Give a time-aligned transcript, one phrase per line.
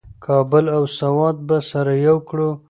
[0.25, 2.49] کابل او سوات به سره یو کړو.